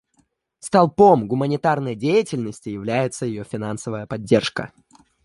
Столпом 0.57 1.27
гуманитарной 1.27 1.93
деятельности 1.93 2.69
является 2.69 3.27
ее 3.27 3.43
финансовая 3.43 4.07
поддержка. 4.07 4.71